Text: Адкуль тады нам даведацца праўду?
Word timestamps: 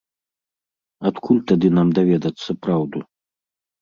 Адкуль 1.09 1.43
тады 1.51 1.67
нам 1.77 1.87
даведацца 1.99 2.51
праўду? 2.67 2.97